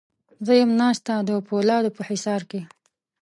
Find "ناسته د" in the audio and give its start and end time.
0.81-1.29